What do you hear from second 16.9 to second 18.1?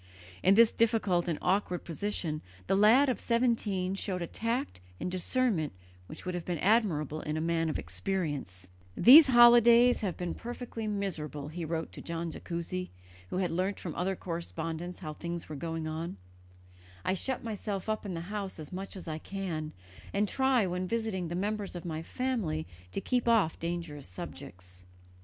"I shut myself up